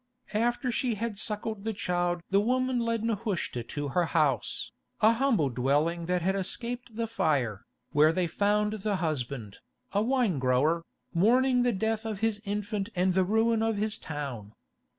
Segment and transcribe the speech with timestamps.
[0.33, 5.49] After she had suckled the child the woman led Nehushta to her house, a humble
[5.51, 9.59] dwelling that had escaped the fire, where they found the husband,
[9.93, 10.83] a wine grower,
[11.13, 14.53] mourning the death of his infant and the ruin of his town.